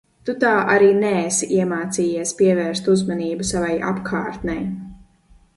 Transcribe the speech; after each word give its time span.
Tu 0.27 0.33
tā 0.43 0.53
arī 0.75 0.87
neesi 1.01 1.49
iemācījies 1.57 2.33
pievērst 2.41 2.91
uzmanību 2.97 3.49
savai 3.53 3.73
apkārtnei! 3.93 4.61